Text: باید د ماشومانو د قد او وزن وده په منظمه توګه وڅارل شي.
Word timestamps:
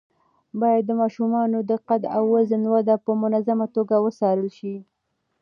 باید 0.59 0.83
د 0.87 0.91
ماشومانو 1.01 1.57
د 1.69 1.71
قد 1.87 2.01
او 2.17 2.23
وزن 2.35 2.63
وده 2.73 2.95
په 3.05 3.11
منظمه 3.21 3.65
توګه 3.75 3.95
وڅارل 4.05 4.49
شي. 4.57 4.75